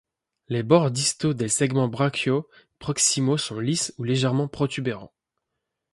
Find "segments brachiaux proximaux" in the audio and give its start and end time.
1.47-3.37